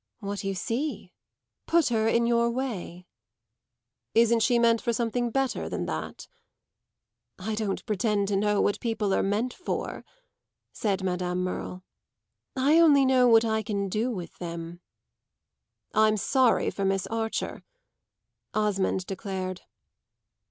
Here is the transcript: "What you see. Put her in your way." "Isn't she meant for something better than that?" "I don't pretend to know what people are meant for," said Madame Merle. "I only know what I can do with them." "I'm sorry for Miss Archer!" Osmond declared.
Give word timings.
"What 0.19 0.43
you 0.43 0.55
see. 0.55 1.13
Put 1.67 1.89
her 1.89 2.07
in 2.07 2.25
your 2.25 2.49
way." 2.49 3.05
"Isn't 4.15 4.39
she 4.39 4.57
meant 4.57 4.81
for 4.81 4.91
something 4.93 5.29
better 5.29 5.69
than 5.69 5.85
that?" 5.85 6.27
"I 7.37 7.53
don't 7.53 7.85
pretend 7.85 8.27
to 8.29 8.35
know 8.35 8.61
what 8.61 8.79
people 8.79 9.13
are 9.13 9.21
meant 9.21 9.53
for," 9.53 10.03
said 10.73 11.03
Madame 11.03 11.43
Merle. 11.43 11.83
"I 12.55 12.79
only 12.79 13.05
know 13.05 13.27
what 13.27 13.45
I 13.45 13.61
can 13.61 13.89
do 13.89 14.09
with 14.09 14.39
them." 14.39 14.81
"I'm 15.93 16.17
sorry 16.17 16.71
for 16.71 16.83
Miss 16.83 17.05
Archer!" 17.05 17.63
Osmond 18.55 19.05
declared. 19.05 19.61